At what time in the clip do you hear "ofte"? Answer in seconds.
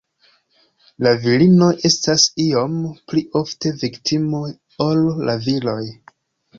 3.45-3.75